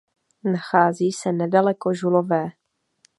[0.43, 2.49] Nachází se nedaleko Žulové.